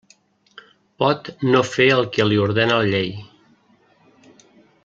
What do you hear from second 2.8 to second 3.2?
la llei.